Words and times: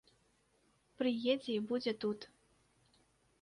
Прыедзе 1.01 1.51
і 1.59 1.67
будзе 1.73 1.93
тут. 2.07 2.19